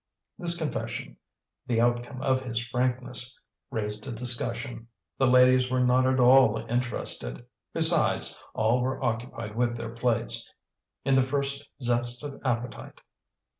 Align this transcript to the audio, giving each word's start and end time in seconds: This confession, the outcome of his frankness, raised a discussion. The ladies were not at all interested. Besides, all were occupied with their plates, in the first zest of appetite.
This 0.39 0.57
confession, 0.57 1.15
the 1.67 1.79
outcome 1.79 2.23
of 2.23 2.41
his 2.41 2.65
frankness, 2.67 3.39
raised 3.69 4.07
a 4.07 4.11
discussion. 4.11 4.87
The 5.19 5.27
ladies 5.27 5.69
were 5.69 5.83
not 5.85 6.07
at 6.07 6.19
all 6.19 6.57
interested. 6.67 7.45
Besides, 7.71 8.43
all 8.55 8.81
were 8.81 9.03
occupied 9.03 9.55
with 9.55 9.77
their 9.77 9.93
plates, 9.93 10.51
in 11.05 11.13
the 11.13 11.21
first 11.21 11.69
zest 11.83 12.23
of 12.23 12.41
appetite. 12.43 13.01